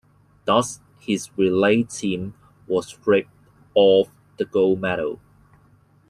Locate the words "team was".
1.83-2.87